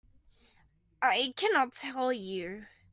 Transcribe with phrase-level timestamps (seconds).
[1.03, 2.65] I cannot tell you.